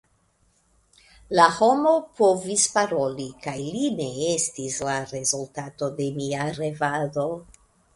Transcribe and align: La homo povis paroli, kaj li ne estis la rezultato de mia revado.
La 1.39 1.45
homo 1.57 1.91
povis 2.23 2.65
paroli, 2.79 3.29
kaj 3.45 3.55
li 3.77 3.87
ne 4.03 4.11
estis 4.33 4.83
la 4.91 4.99
rezultato 5.17 5.95
de 6.03 6.13
mia 6.21 6.53
revado. 6.63 7.33